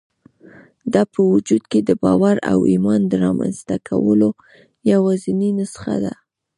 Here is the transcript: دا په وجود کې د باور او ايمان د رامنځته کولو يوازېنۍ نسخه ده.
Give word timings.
دا 0.93 1.01
په 1.13 1.19
وجود 1.33 1.63
کې 1.71 1.79
د 1.83 1.91
باور 2.03 2.35
او 2.51 2.59
ايمان 2.71 3.01
د 3.07 3.13
رامنځته 3.25 3.75
کولو 3.87 4.29
يوازېنۍ 4.91 5.51
نسخه 5.59 5.95
ده. 6.03 6.13